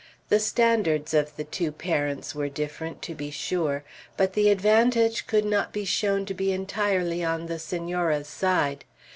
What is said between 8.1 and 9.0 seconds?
side.